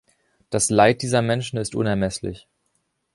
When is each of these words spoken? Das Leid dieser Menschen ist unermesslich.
Das 0.49 0.71
Leid 0.71 1.03
dieser 1.03 1.21
Menschen 1.21 1.57
ist 1.59 1.75
unermesslich. 1.75 2.47